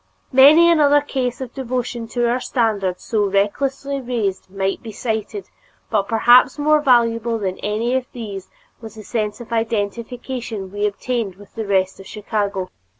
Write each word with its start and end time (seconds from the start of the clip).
Many 0.31 0.67
another 0.71 1.01
case 1.01 1.41
of 1.41 1.53
devotion 1.53 2.07
to 2.07 2.27
our 2.27 2.39
standard 2.39 2.99
so 2.99 3.27
recklessly 3.29 4.01
raised 4.01 4.49
might 4.49 4.81
be 4.81 4.91
cited, 4.91 5.47
but 5.91 6.07
perhaps 6.07 6.57
more 6.57 6.81
valuable 6.81 7.37
than 7.37 7.59
any 7.59 7.93
of 7.93 8.07
these 8.11 8.49
was 8.81 8.95
the 8.95 9.03
sense 9.03 9.39
of 9.39 9.53
identification 9.53 10.71
we 10.71 10.87
obtained 10.87 11.35
with 11.35 11.53
the 11.53 11.67
rest 11.67 11.99
of 11.99 12.07
Chicago. 12.07 12.71